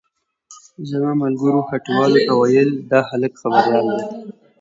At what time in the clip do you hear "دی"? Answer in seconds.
3.93-4.01